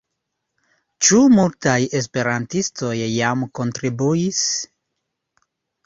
[1.07, 4.45] Ĉu multaj esperantistoj jam kontribuis?